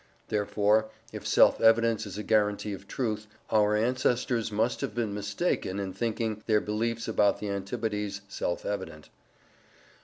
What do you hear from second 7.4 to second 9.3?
Antipodes self evident.